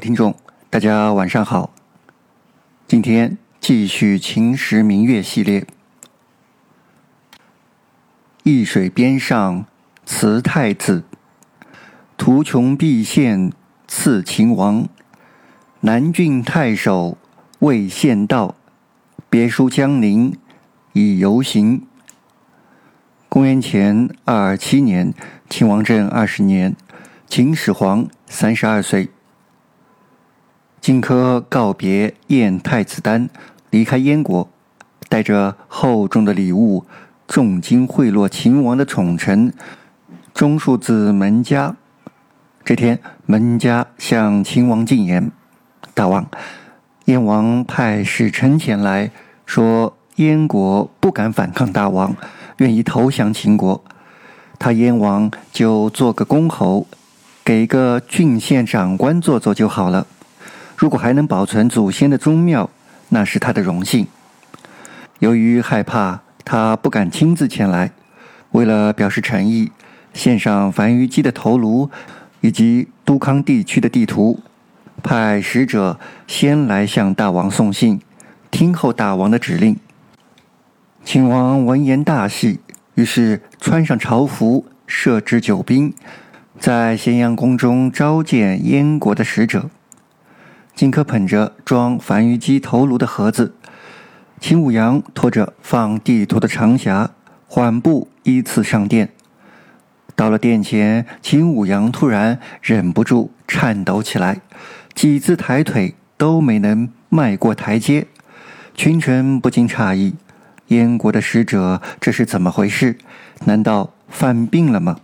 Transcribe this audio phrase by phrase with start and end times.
[0.00, 0.34] 听众，
[0.70, 1.74] 大家晚上好。
[2.88, 5.66] 今天继续《秦时明月》系列。
[8.42, 9.66] 易水边上
[10.06, 11.04] 辞太子，
[12.16, 13.52] 图穷匕见
[13.86, 14.88] 刺秦王。
[15.80, 17.18] 南郡太守
[17.58, 18.54] 魏献道，
[19.28, 20.38] 别书江陵
[20.94, 21.86] 以游行。
[23.28, 25.12] 公元前二二七年，
[25.50, 26.74] 秦王政二十年，
[27.28, 29.10] 秦始皇三十二岁。
[30.80, 33.28] 荆轲告别燕太子丹，
[33.68, 34.48] 离开燕国，
[35.10, 36.86] 带着厚重的礼物，
[37.28, 39.52] 重金贿赂秦王的宠臣
[40.32, 41.76] 中庶子门家。
[42.64, 45.30] 这天，门家向秦王进言
[45.92, 46.26] ：“大王，
[47.04, 49.10] 燕王派使臣前来
[49.44, 52.16] 说，燕国不敢反抗大王。”
[52.56, 53.82] 愿意投降秦国，
[54.58, 56.86] 他燕王就做个公侯，
[57.42, 60.06] 给个郡县长官做做就好了。
[60.80, 62.70] 如果还能保存祖先的宗庙，
[63.10, 64.06] 那是他的荣幸。
[65.18, 67.92] 由于害怕他不敢亲自前来，
[68.52, 69.70] 为了表示诚意，
[70.14, 71.90] 献上樊於基的头颅
[72.40, 74.40] 以及都康地区的地图，
[75.02, 78.00] 派使者先来向大王送信，
[78.50, 79.76] 听候大王的指令。
[81.04, 82.58] 秦王闻言大喜，
[82.94, 85.92] 于是穿上朝服，设置酒宾，
[86.58, 89.68] 在咸阳宫中召见燕国的使者。
[90.74, 93.54] 荆轲捧着装樊於基头颅的盒子，
[94.40, 97.08] 秦舞阳拖着放地图的长匣，
[97.46, 99.10] 缓步依次上殿。
[100.16, 104.40] 到了殿前，秦舞阳突然忍不住颤抖起来，
[104.94, 108.06] 几次抬腿都没能迈过台阶。
[108.74, 110.14] 群臣不禁诧异。
[110.68, 112.96] 燕国的使者，这是怎么回事？
[113.44, 114.98] 难道犯病了吗？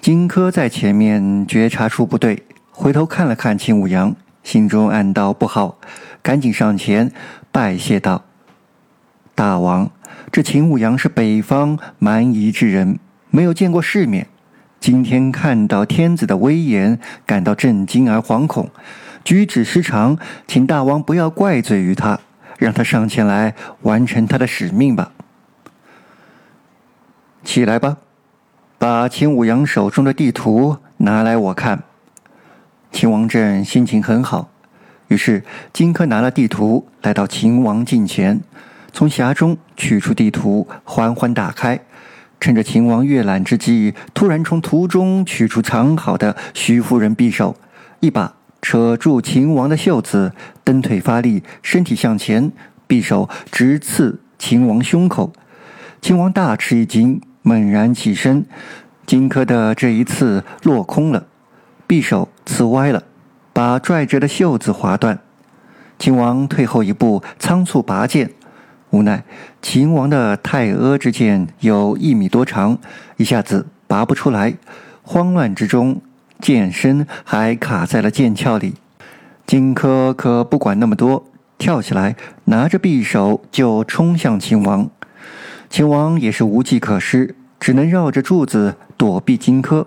[0.00, 4.14] 荆轲在前面觉察出不对，回头看了看秦舞阳，
[4.46, 5.76] 心中暗道不好，
[6.22, 7.10] 赶紧上前
[7.50, 8.22] 拜谢道
[9.34, 9.90] ：“大王，
[10.30, 14.28] 这秦舞阳是北方蛮夷之人，没有见过世面，
[14.78, 18.70] 今天看到天子的威严，感到震惊而惶恐，
[19.24, 22.20] 举止失常，请大王不要怪罪于他。”
[22.56, 23.52] 让他上前来
[23.82, 25.10] 完成他的使命吧。
[27.42, 27.96] 起来吧，
[28.78, 31.82] 把秦舞阳手中的地图拿来我看。
[32.96, 34.48] 秦王政心情很好，
[35.08, 38.40] 于是荆轲拿了地图来到秦王近前，
[38.90, 41.78] 从匣中取出地图，缓缓打开，
[42.40, 47.54] 趁着秦王阅览之际，突然从图中取出藏好的徐夫人匕首，
[48.00, 48.32] 一把。
[48.62, 50.32] 扯住秦王的袖子，
[50.64, 52.50] 蹬腿发力，身体向前，
[52.88, 55.34] 匕首直刺秦王胸口。
[56.00, 58.46] 秦王大吃一惊，猛然起身。
[59.04, 61.26] 荆轲的这一次落空了，
[61.86, 63.02] 匕首刺歪了，
[63.52, 65.18] 把拽着的袖子划断。
[65.98, 68.30] 秦王退后一步，仓促拔剑，
[68.90, 69.24] 无奈
[69.62, 72.78] 秦王的太阿之剑有一米多长，
[73.16, 74.54] 一下子拔不出来。
[75.02, 76.00] 慌乱之中。
[76.38, 78.74] 剑身还卡在了剑鞘里，
[79.46, 81.24] 荆轲可不管那么多，
[81.56, 82.14] 跳起来
[82.44, 84.90] 拿着匕首就冲向秦王。
[85.70, 89.86] 秦王也是无计可施，只能绕着柱子躲避荆轲。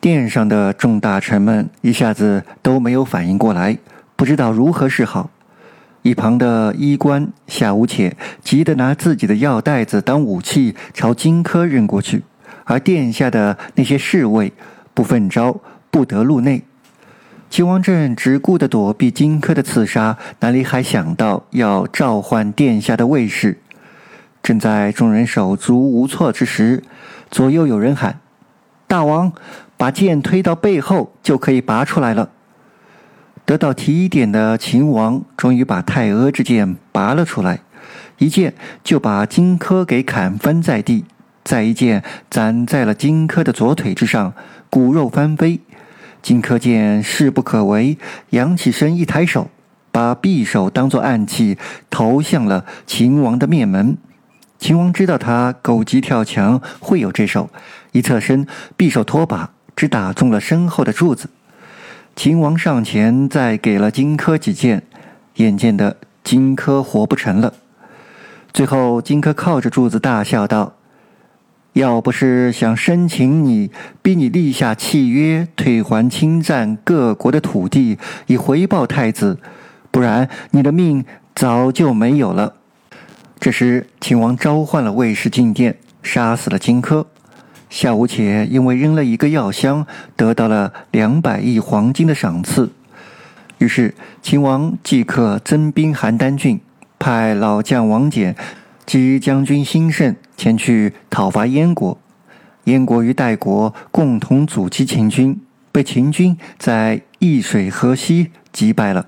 [0.00, 3.76] 殿上的众大臣们一下子都没有反应过来，
[4.16, 5.30] 不知道如何是好。
[6.02, 12.24] 一旁的衣冠夏无且急得拿自己的药袋子当武器朝荆轲扔过去，
[12.64, 14.52] 而殿下的那些侍卫。
[14.92, 16.62] 不奋招，不得入内。
[17.48, 23.58] 秦王政只顾得躲避荆轲的刺杀，哪里还想到要召唤殿下的卫士？
[24.42, 26.82] 正在众人手足无措之时，
[27.30, 28.20] 左右有人喊
[28.88, 29.32] ：“大王，
[29.80, 32.28] 把剑推到背后，就可以拔出来了。”
[33.46, 37.60] 得到提点的秦王终于把太阿之剑拔了出来，
[38.18, 38.52] 一剑
[38.84, 41.06] 就把荆轲给砍翻在地。
[41.42, 44.34] 再一剑斩在了荆轲的左腿之上，
[44.68, 45.60] 骨肉翻飞。
[46.20, 47.96] 荆轲见势不可为，
[48.28, 49.48] 扬起身一抬手，
[49.90, 51.56] 把匕首当作暗器
[51.88, 53.96] 投向了秦王的面门。
[54.58, 57.48] 秦王知道他狗急跳墙会有这手，
[57.92, 58.46] 一侧身，
[58.76, 59.50] 匕首脱把，
[59.80, 61.30] 只打中了身后的柱子。
[62.14, 64.82] 秦王上前再给了荆轲几剑，
[65.36, 67.54] 眼见得荆轲活不成了。
[68.52, 70.74] 最后，荆轲靠着柱子大笑道。
[71.72, 73.70] 要不是想申请你，
[74.02, 77.96] 逼你立下契约，退还侵占各国的土地，
[78.26, 79.38] 以回报太子，
[79.90, 82.52] 不然你的命早就没有了。
[83.38, 87.06] 这时，秦王召唤了卫士进殿，杀死了荆轲。
[87.70, 89.86] 夏无且因为扔了一个药箱，
[90.16, 92.70] 得到了两百亿黄金的赏赐，
[93.58, 96.60] 于是秦王即刻增兵邯郸郡，
[96.98, 98.34] 派老将王翦
[98.84, 101.96] 及将军辛胜前去讨伐燕国。
[102.64, 105.40] 燕国与代国共同阻击秦军，
[105.72, 109.06] 被秦军在易水河西击败了。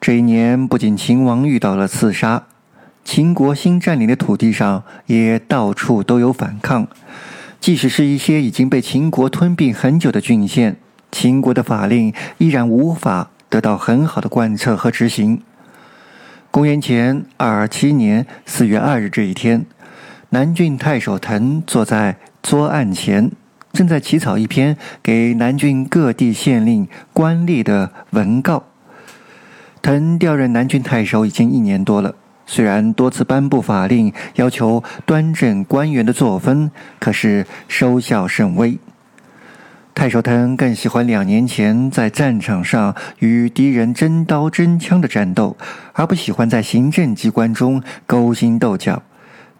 [0.00, 2.46] 这一年，不仅秦王遇到了刺杀，
[3.10, 6.86] 秦国新占领的土地上也到处都有反抗。
[7.58, 10.76] 即使是一些已经被秦国吞并很久的郡县。
[11.10, 15.40] 秦国的法令依然无法得到很好的贯彻和执行。
[16.50, 19.64] 公元前二二七年四月二日这一天，
[20.28, 23.30] 南郡太守滕坐在桌案前，
[23.72, 28.64] 正在起草一篇给南郡各地县令官吏的文告。
[29.80, 32.14] 滕调任南郡太守已经一年多了，
[32.50, 38.78] 虽然多次颁布法令要求端正官员的作风，可是收效甚微。
[39.94, 45.56] 太守腾更喜欢两年前在战场上与敌人真刀真枪的战斗，
[45.92, 49.02] 而不喜欢在行政机关中勾心斗角。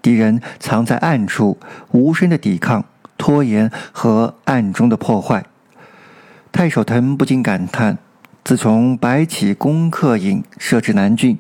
[0.01, 1.59] 敌人藏在暗处，
[1.91, 2.85] 无声的抵抗、
[3.19, 5.45] 拖延和暗中的破坏。
[6.51, 7.99] 太守腾不禁感叹：
[8.45, 11.37] 自从白起攻克郢，设置南郡，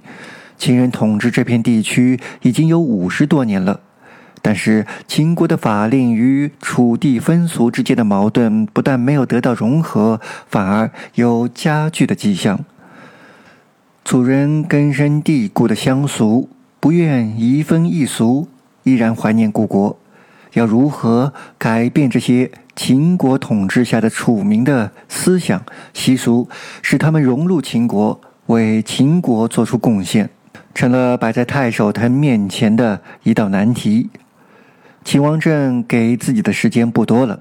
[0.58, 3.80] 秦人统治这片地区已经有五十多年了。
[4.40, 12.64] 但是秦国的法令与楚地风俗之间的矛盾不但没有得到融合，反而有加剧的迹象。
[14.04, 16.48] 楚人根深蒂固的乡俗，
[16.80, 18.48] 不愿移风易俗，
[18.84, 19.98] 依然怀念故国。
[20.54, 25.62] 要如何改变这些秦国统治下的楚民的思想
[25.92, 26.48] 习俗，
[26.80, 30.30] 使他们融入秦国，为秦国做出贡献，
[30.78, 34.10] 成了摆在太守腾面前的一道难题。
[35.02, 37.40] 秦王政给自己的时间不多了，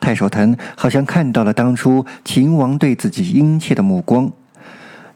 [0.00, 4.32] 太守腾好像看到了当初秦王对自己殷切的目光。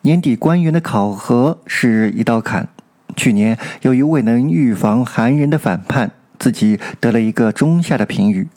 [0.03, 2.69] 年底官员的考核是一道坎，
[3.17, 8.49] 去年由于未能预防韩人的反叛，自己得了一个中下的评语。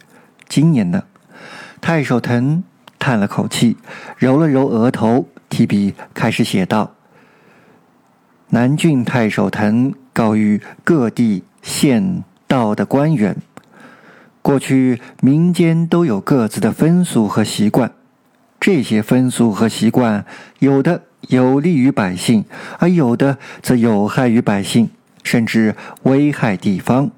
[0.50, 1.04] 今年呢？
[1.80, 2.66] 太守腾
[3.00, 3.78] 叹了口气，
[4.18, 6.95] 揉了揉额头，提笔开始写道
[8.50, 13.38] ：“南郡太守腾告谕各地县。”道的官员，
[14.44, 17.92] 过去民间都有各自的风俗和习惯，
[18.60, 20.24] 这些风俗和习惯，
[20.60, 22.46] 有的有利于百姓，
[22.78, 24.92] 而有的则有害于百姓，
[25.24, 27.10] 甚至危害地方。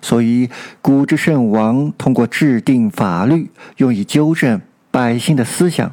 [0.00, 0.48] 所以，
[0.80, 4.60] 古之圣王通过制定法律，用以纠正
[4.92, 5.92] 百姓的思想，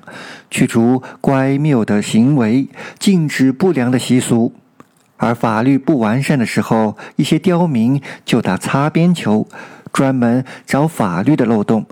[0.51, 2.69] 去除乖谬的行为，
[2.99, 4.53] 禁止不良的习俗。
[5.17, 9.47] 而法律不完善的时候，一些刁民就打擦边球，
[9.93, 11.85] 专门找法律的漏洞，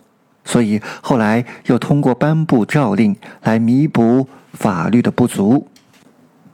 [0.44, 5.68] 所以后来又通过颁布诏令来弥补法律的不足。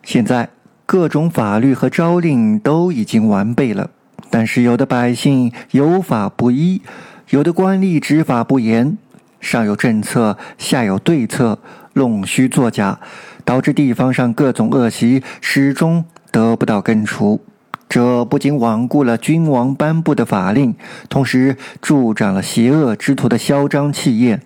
[0.04, 0.50] 现在
[0.86, 3.90] 各种法律和诏令都已经完备了，
[4.30, 6.82] 但是有的百姓有法不依，
[7.30, 8.98] 有的官吏执法不严，
[9.42, 11.60] 上有政策，下有对策，
[11.94, 13.00] 弄虚作假，
[13.44, 16.06] 导致地方上各种恶习始终。
[16.32, 17.42] 得不到根除，
[17.90, 20.76] 这不仅罔顾了君王颁布的法令，
[21.10, 24.42] 同时助长了邪恶之徒的嚣张气焰，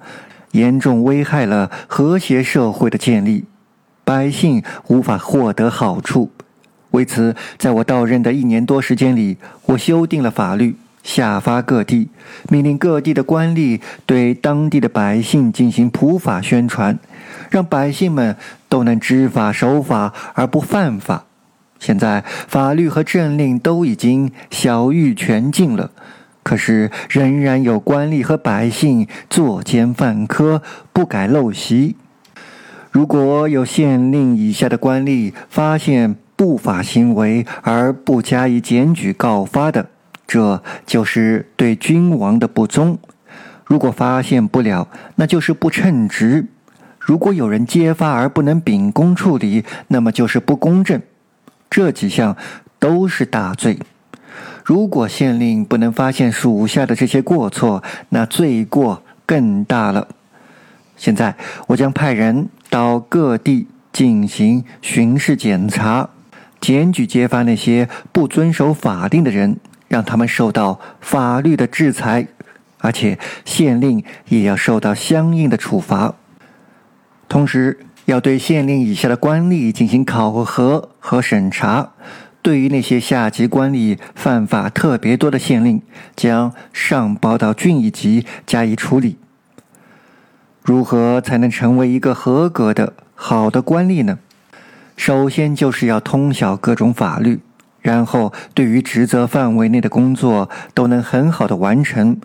[0.52, 3.46] 严重危害了和谐社会的建立，
[4.04, 6.32] 百姓无法获得好处。
[6.92, 12.10] 为此，在我到任的一年多时间里，我修订了法律，下发各地，
[12.50, 17.00] 命令各地的官吏对当地的百姓进行普法宣传，
[17.50, 18.36] 让百姓们
[18.68, 21.24] 都能知法守法而不犯法。
[21.82, 25.90] 现在法律和政令都已经小谕全尽了，
[26.44, 30.62] 可是仍然有官吏和百姓作奸犯科、
[30.94, 31.96] 不改陋习。
[32.92, 39.88] 如果有县令以下的官吏发现不法行为而不加以检举告发的，
[40.28, 42.98] 这就是对君王的不忠；
[43.66, 46.44] 如果发现不了，那就是不称职；
[47.00, 51.02] 如果有人揭发而不能秉公处理，那么就是不公正。
[51.72, 52.38] 这几项
[52.78, 53.80] 都是大罪。
[54.64, 60.10] 如果县令不能发现属下的这些过错，那罪过更大了。
[60.96, 61.36] 现在，
[61.68, 66.10] 我将派人到各地进行巡视检查，
[66.60, 72.28] 检举揭发那些不遵守法令的人，让他们受到法律的制裁，
[72.80, 76.14] 而且县令也要受到相应的处罚。
[77.28, 77.80] 同时，
[78.12, 81.92] 要对县令以下的官吏进行考核和审查，
[82.42, 85.82] 对于那些下级官吏犯法特别多的县令，
[86.14, 89.18] 将上报到郡一级加以处理。
[90.62, 94.20] 如何才能成为一个合格的好的官吏呢？
[94.98, 97.40] 首先就是要通晓各种法律，
[97.80, 102.20] 然后对于职责范围内的工作都能很好的完成。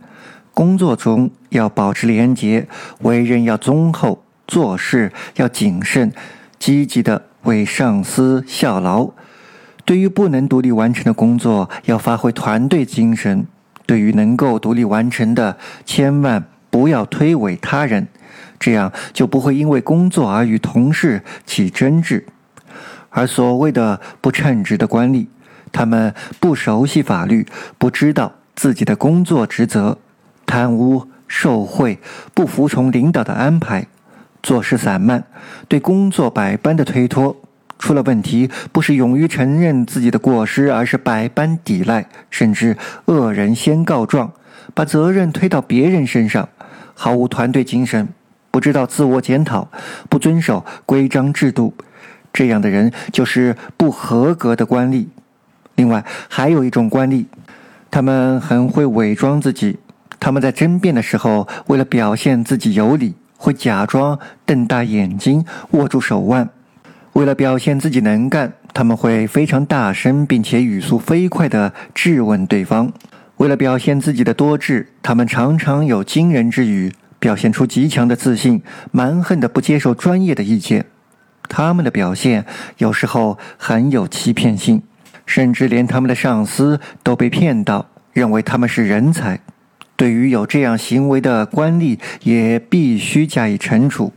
[0.52, 2.66] 工作中要保持廉洁，
[3.02, 6.12] 为人要忠厚，做事要谨慎，
[6.59, 9.11] 积极的为上司效劳。
[9.85, 13.45] 对于不能独立完成的工作，要发挥团队精神；
[13.87, 18.09] 对于能够独立完成的，千万不要推诿他人，
[18.59, 22.26] 这样就不会因为工作而与同事起争执。
[23.11, 25.26] 而所谓的不称职的官吏，
[25.73, 27.47] 他们不熟悉法律，
[27.79, 29.99] 不知道自己的工作职责。
[30.45, 31.99] 贪污受贿，
[32.33, 33.87] 不服从领导的安排，
[34.43, 35.25] 做事散漫，
[35.69, 37.37] 对工作百般的推脱，
[37.78, 42.76] 出了问题不是勇于承认自己的过失，而是百般抵赖，甚至
[43.07, 44.33] 恶人先告状，
[44.75, 46.49] 把责任推到别人身上，
[46.95, 48.09] 毫无团队精神，
[48.50, 49.69] 不知道自我检讨，
[50.09, 51.75] 不遵守规章制度，
[52.33, 55.07] 这样的人就是不合格的官吏。
[55.75, 57.26] 另外，还有一种官吏，
[57.90, 59.78] 他们很会伪装自己。
[60.19, 66.47] 他们在争辩的时候，为了表现自己有理，会假装瞪大眼睛，握住手腕；
[67.12, 72.88] 为了表现自己能干，他们会非常大声，并且语速飞快地质问对方；
[73.37, 80.87] 为了表现自己的多智，他们常常有惊人之语，表现出极强的自信，蛮横地不接受专业的意见。
[81.49, 82.45] 他们的表现
[82.78, 84.83] 有时候很有欺骗性，
[85.25, 89.40] 甚至连他们的上司都被骗到，认为他们是人才。
[89.97, 94.12] 对于有这样行为的官吏，也必须加以惩处。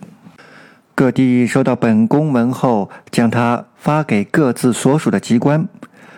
[0.94, 5.66] 各地收到本公文后，将它发给各自所属的机关。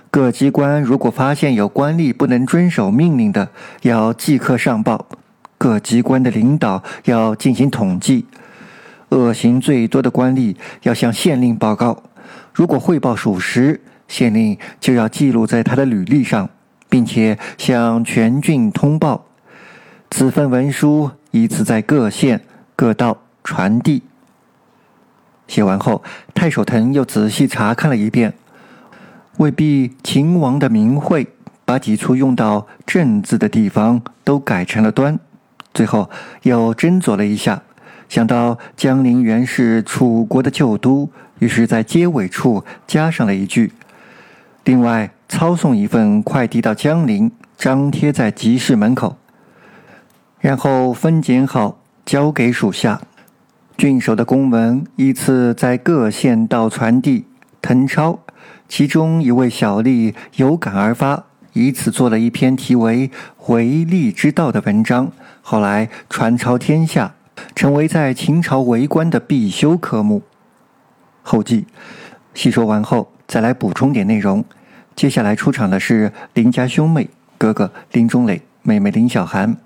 [0.10, 3.50] 各机关如果发现有官吏不能遵守命令的，
[3.84, 5.08] 要即刻上报。
[5.58, 8.26] 各机关的领导要进行统计，
[9.10, 12.02] 恶行最多的官吏要向县令报告。
[12.52, 16.50] 如果汇报属实，县令就要记录在他的履历上，
[16.90, 19.28] 并且向全郡通报。
[20.12, 22.42] 此份文书依次在各县
[22.76, 24.04] 各道传递。
[25.48, 26.04] 写完后，
[26.34, 28.34] 太守腾又仔细查看了一遍，
[29.38, 31.28] 未必秦王的名讳，
[31.64, 35.18] 把几处用到“正”字的地方都改成了“端”。
[35.74, 36.10] 最后
[36.44, 37.64] 又斟酌了一下，
[38.10, 43.72] 想到江陵原是楚国的旧都，于是，在结尾处加上了一句
[44.66, 49.16] ：“另外，抄送一份快递到江陵，张贴在集市门口。”
[50.42, 53.00] 然后分拣好，交给属下。
[53.78, 57.26] 郡守的公文依次在各县道传递
[57.62, 58.20] 誊抄，
[58.68, 63.08] 其中一位小吏有感而发，以此做了一篇题为
[63.38, 67.14] 《回吏之道》的文章，后来传抄天下，
[67.56, 70.24] 成为在秦朝为官的必修科目。
[71.22, 71.66] 后记
[72.34, 74.44] 细说完后，再来补充点内容。
[74.96, 79.58] 接下来出场的是林家兄妹，哥哥林中磊，妹妹林小涵。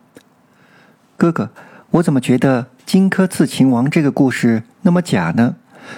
[1.18, 1.50] 哥哥，
[1.92, 5.56] 我怎么觉得荆轲刺秦王这个故事那么假呢？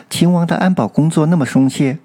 [0.09, 1.97] 秦王的安保工作那么松懈，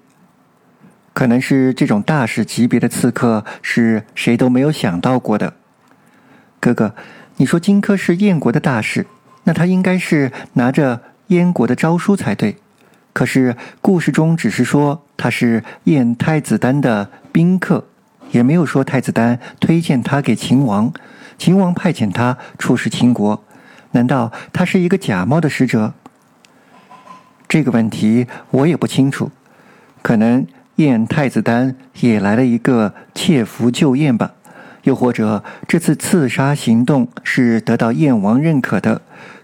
[1.13, 5.53] 可能是这种大使级别的刺客是谁都没有想到过的。
[6.59, 6.95] 哥哥，
[7.37, 9.05] 你说荆轲是燕国的大使，
[9.43, 12.57] 那他应该是拿着燕国的诏书才对。
[13.11, 17.85] 可是故事中只是说他是燕太子丹的宾客，
[18.31, 20.91] 也没有说太子丹推荐他给秦王。
[21.43, 23.43] 秦王派遣他出使秦国，
[23.91, 25.93] 难道他是一个假冒的使者？
[27.49, 29.29] 这个问题我也不清楚。
[30.01, 30.47] 可能
[30.77, 34.31] 燕太子丹也来了一个窃符救燕吧？
[34.83, 39.01] 又或者这次刺杀行动是得到燕王认可的，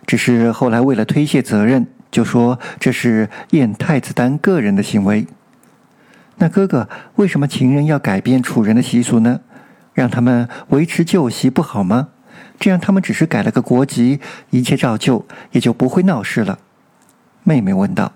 [0.08, 5.27] 只是后来为了推卸责任，就说这是燕太子丹个人的行为。
[6.38, 9.41] 那哥哥，为什么秦人要改变楚人的习俗呢？
[10.00, 12.08] 让他们维持旧习不好吗？
[12.58, 16.60] 这样他们只是改了个国籍，一切照旧，也就不会闹事了。
[17.44, 18.13] 妹妹问道：“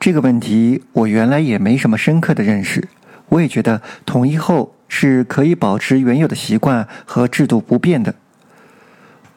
[0.00, 2.88] 这个问题我原来也没什么深刻的认识。
[3.28, 8.10] 我也觉得统一后是可以保持原有的习惯和制度不变的。”《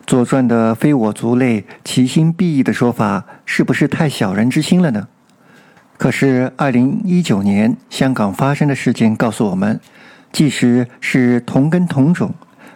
[0.08, 5.08] 左传》的“非我族类，其心必异”的说法，是不是太小人之心了呢？
[6.00, 9.80] 可是，二零一九年香港发生的事件告诉我们。
[10.32, 12.34] 即使是同根同种，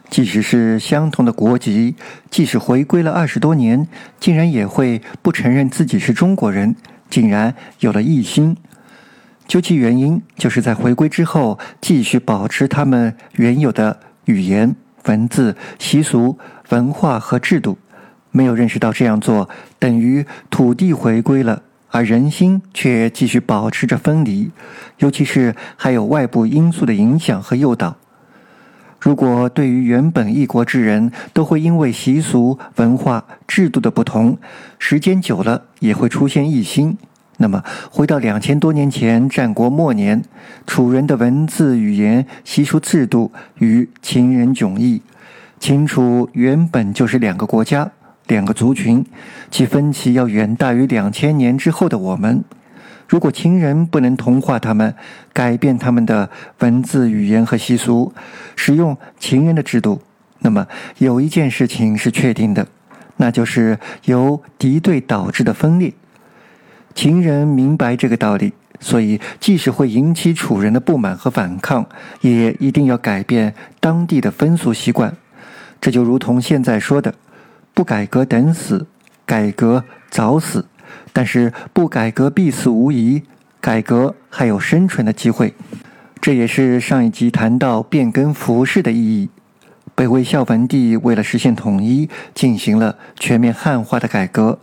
[0.09, 1.95] 即使是相同的国籍，
[2.29, 3.87] 即使回归了二十多年，
[4.19, 6.75] 竟然也会不承认自己是中国人，
[7.09, 8.57] 竟然有了异心。
[9.47, 16.37] 究其原因，就是在回归之后，继续保持他们原有的语言、文字、习俗、
[16.69, 17.77] 文化和制度，
[18.31, 21.61] 没有认识到这样做等于土地回归了，
[21.93, 24.49] 而人心却继续保持着分离，
[24.97, 27.95] 尤其是还有外部因素的影响和诱导。
[28.99, 34.39] 如果对于原本一国之人都会因为习俗、文化、制度的不同，
[34.79, 36.97] 时间久了也会出现异心，
[37.37, 40.23] 那么回到两千多年前战国末年，
[40.65, 45.03] 楚人的文字、语言、习俗、制度与秦人迥异。
[45.59, 47.91] 秦楚原本就是两个国家、
[48.27, 49.05] 两个族群，
[49.51, 52.43] 其分歧要远大于两千年之后的我们。
[53.07, 54.95] 如果秦人不能同化他们，
[55.33, 58.13] 改变他们的文字、语言和习俗，
[58.55, 60.01] 使用秦人的制度，
[60.39, 60.65] 那么
[60.97, 62.65] 有一件事情是确定的，
[63.17, 65.93] 那就是由敌对导致的分裂。
[66.95, 71.85] 秦人明白这个道理，所以即使会引起楚人的不满和反抗，
[72.21, 75.15] 也一定要改变当地的风俗习惯。
[75.81, 77.13] 这就如同现在说的
[77.73, 78.87] ：“不改革等死，
[79.25, 80.65] 改革早死。”
[81.11, 83.23] 但是不改革必死无疑，
[83.61, 85.53] 改革还有生存的机会。
[86.19, 89.29] 这也是上一集谈到变更服饰的意义。
[89.95, 94.59] 北魏孝文帝为了实现统一，进行了全面汉化的改革。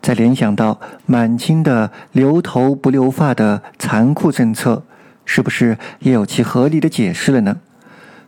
[0.00, 4.84] 再联想到满清的留头不留发的残酷政策，
[5.24, 7.58] 是不是也有其合理的解释了呢？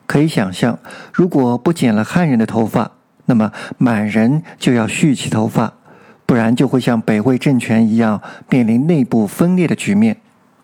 [0.06, 0.78] 可以想象，
[1.12, 2.92] 如果不剪了汉人的头发，
[3.26, 5.72] 那么满人就要蓄起头发。
[6.26, 10.16] 不然就会像北魏政权一样面临内部分裂的局面。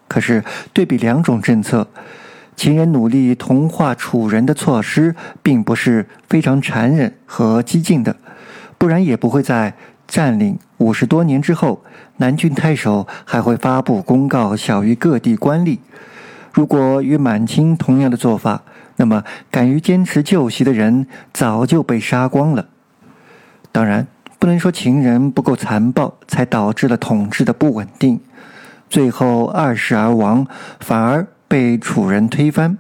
[0.08, 1.86] 可是对比两种政策，
[2.56, 8.16] 秦人努力同化楚人的措施并不是非常残忍和激进的，
[8.78, 9.74] 不然也不会在
[10.08, 11.84] 占领五十多年之后，
[12.16, 15.78] 南郡太守还会发布公告晓谕各地官吏。
[16.52, 18.62] 如果与满清同样的做法，
[19.00, 22.66] 那么敢于坚持旧习的人早就被杀光了。
[23.73, 24.07] 当然。
[24.38, 28.19] 不能说秦人不够残暴，才导致了统治的不稳定，
[28.89, 30.47] 最后二世而亡，
[30.80, 32.78] 反而被楚人推翻。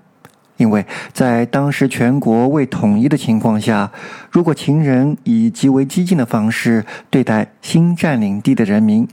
[0.56, 3.92] 因为在当时全国未统一的情况下，
[4.30, 9.06] 如果秦人以极为激进的方式对待新占领地的人民，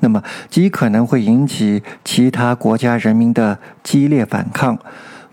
[0.00, 4.76] 那么极可能会引起其他国家人民的激烈反抗，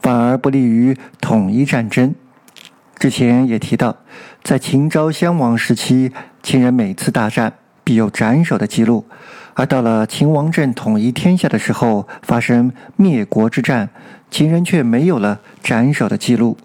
[0.02, 2.14] 反而不利于统一战争。
[2.98, 3.96] 之前也提到，
[4.44, 6.12] 在秦昭襄王时期，
[6.44, 9.06] 秦人每次大战必有斩首的记录；
[9.54, 13.90] 而到了秦王政统一天下的时候，发生灭国之战，
[14.30, 16.58] 秦人却没有了斩首的记录。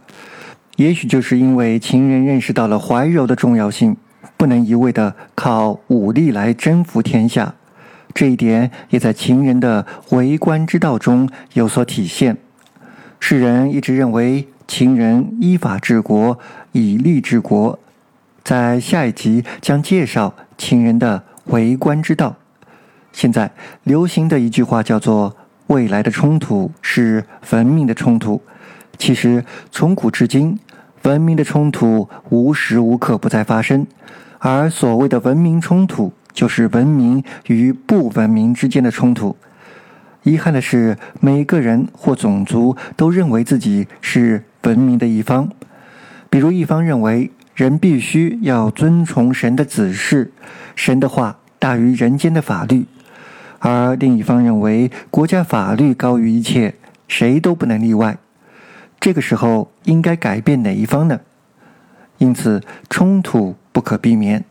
[0.76, 3.96] 也许就是因为秦人认识到了怀柔的重要性，
[4.36, 7.54] 不能一味的靠武力来征服天下。
[8.12, 12.36] 这一点也在秦人的为官之道中有所体现。
[13.26, 14.46] 世人一直认为。
[14.66, 16.38] 秦人依法治国，
[16.72, 17.78] 以吏治国。
[18.42, 22.36] 在下一集将介绍秦人的为官之道。
[23.12, 23.50] 现在
[23.82, 25.34] 流行的一句话叫做
[25.68, 28.42] “未来的冲突是文明的冲突”。
[28.98, 30.58] 其实从古至今，
[31.04, 33.86] 文明的冲突无时无刻不在发生。
[34.38, 39.34] 而所谓的文明冲突，就是文明与不文明之间的冲突。
[40.24, 44.42] 遗憾的是，每个人或种族都认为自己是。
[44.64, 45.50] 文明的一方，
[46.30, 50.32] 比如一方认为人必须要遵从神的指示，
[50.74, 52.84] 神的话大于人间的法律；
[53.58, 58.16] 而另一方认为国家法律高于一切，谁都不能例外。
[58.98, 61.20] 这个时候应该改变哪一方呢？
[62.16, 64.42] 因此冲突不可避免，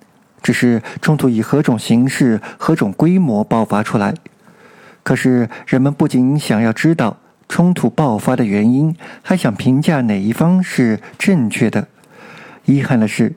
[0.43, 4.13] 只是冲突以何种形式、何种规模爆发出来。
[5.03, 7.17] 可是人们不仅想要知道。
[7.49, 11.87] 冲突爆发的原因，还想评价哪一方是正确的？
[12.65, 13.35] 遗憾的是，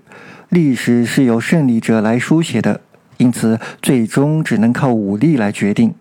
[0.48, 2.80] 历史是由胜利者来书写的，
[3.18, 5.92] 因此最终只能靠武力来决定。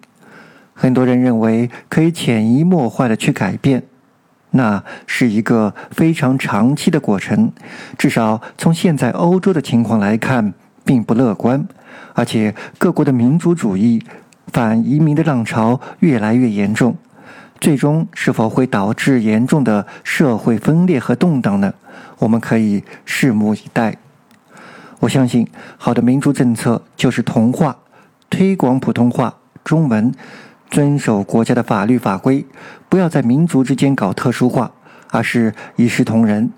[0.73, 3.83] 很多人认为可以潜移默化的去改变，
[4.51, 7.51] 那是一个非常长期的过程。
[7.97, 10.53] 至少从现在欧洲的情况来看，
[10.85, 11.67] 并不乐观，
[12.13, 14.01] 而且各国的民族主义、
[14.55, 16.95] 反移民的浪潮越来越严重。
[17.59, 21.73] 最终是否会导致严重的社会分裂和动荡呢？
[22.19, 23.97] 我们可以拭目以待。
[25.01, 27.75] 我相信，好的民主政策就是同化、
[28.29, 30.13] 推广普通话、中文，
[30.71, 32.45] 遵守国家的法律法规，
[32.87, 34.71] 不要在民族之间搞特殊化，
[35.11, 36.49] 而是一视同仁。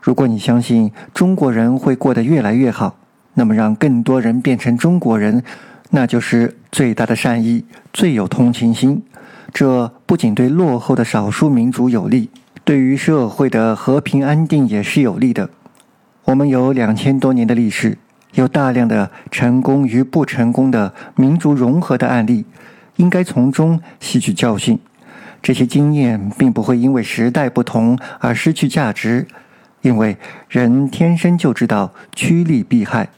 [0.00, 2.94] 如果你相信中国人会过得越来越好，
[3.34, 5.42] 那么让更多人变成中国人，
[5.94, 9.02] 那就是最大的善意，最有同情心。
[9.52, 12.30] 这不仅对落后的少数民族有利，
[12.64, 15.50] 对于社会的和平安定也是有利的。
[16.24, 17.98] 我们有两千多年的历史，
[18.32, 22.46] 有大量的成功与不成功的民族融合的案例，
[22.96, 24.78] 应该从中吸取教训。
[25.42, 29.26] 这些经验并不会因为时代不同而失去价值，
[29.82, 30.16] 因为
[30.48, 33.10] 人天生就知道趋利避害。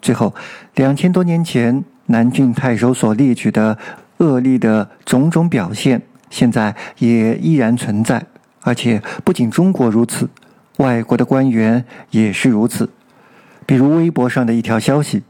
[0.00, 0.34] 最后，
[0.76, 3.76] 两千多年前南郡太守所列举的
[4.18, 8.24] 恶劣的种种表现，现在也依然存在，
[8.62, 10.28] 而且不仅中国如此，
[10.78, 12.88] 外国的官员也是如此。
[13.66, 15.22] 比如微博上的一条消息：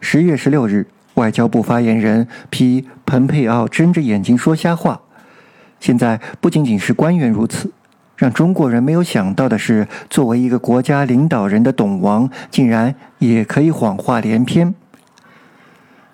[0.00, 5.00] 十月十六日，外交部发言人批蓬佩奥睁着眼睛说瞎话。
[5.78, 7.70] 现在不仅仅是官员如此，
[8.16, 14.74] 让中国人没有想到的是，作为一个国家领导人的董王，竟然也可以谎话连篇。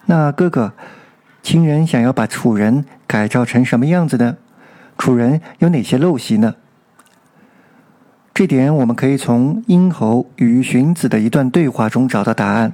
[0.06, 0.72] 那哥哥，
[1.42, 4.36] 秦人想要把楚人改造成什么样子呢？
[4.98, 6.54] 楚人有哪些陋习呢？
[8.34, 12.72] 这点我们可以从殷侯与荀子的一段对话中找到答案。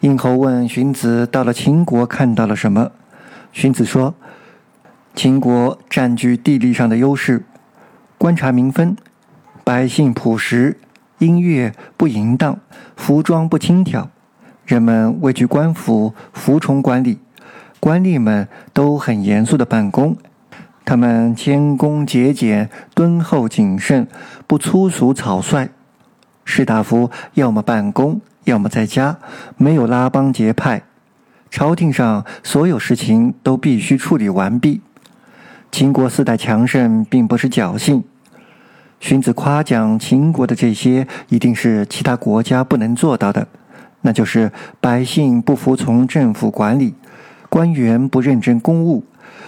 [0.00, 2.90] 殷侯问荀子：“到了秦国看到了什么？”
[3.52, 4.14] 荀子说。
[5.14, 7.44] 秦国占据地利上的优势，
[8.16, 8.96] 观察民风，
[9.62, 10.78] 百姓朴实，
[11.18, 12.58] 音乐不淫荡，
[12.96, 14.08] 服装不轻佻，
[14.72, 17.18] 人们畏惧官府，服从官吏，
[17.78, 20.16] 官吏们都很严肃的办公，
[20.82, 24.08] 他们谦恭节俭，敦厚谨慎，
[24.46, 25.68] 不粗俗草率。
[26.46, 29.18] 士大夫要么办公，要么在家，
[29.58, 30.84] 没有拉帮结派。
[31.50, 34.80] 朝廷上所有事情都必须处理完毕。
[35.70, 38.02] 秦国四代强盛，并不是侥幸。
[38.98, 43.46] 荀子夸奖秦国的这些，一定是其他国家不能做到的，
[44.02, 46.94] 那就是百姓不服从政府管理，
[47.48, 49.04] 官员不认真公务，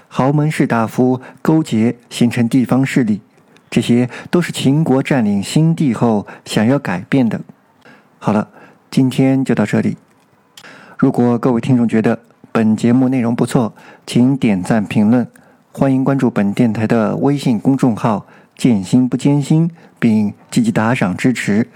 [0.09, 3.21] 豪门士大夫勾结形成地方势力，
[3.69, 7.41] 这些都是秦国占领新地后想要改变的。
[8.19, 8.49] 好了，
[8.91, 9.97] 今天就到这里。
[10.97, 12.19] 如果各位听众觉得
[12.53, 13.75] 本节目内容不错，
[14.07, 15.27] 请点赞评论。
[15.73, 18.25] 欢迎关注本电台的微信公众号
[18.57, 21.67] “见心不艰辛”，并积极打赏支持。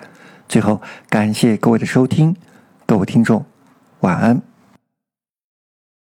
[0.48, 2.36] 最后，感谢各位的收听，
[2.90, 3.44] 各位听众，
[4.00, 4.40] 晚安。